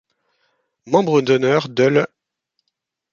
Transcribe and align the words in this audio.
Membre 0.87 1.21
d'Honneur 1.21 1.69
de 1.69 1.83
l'. 1.83 2.05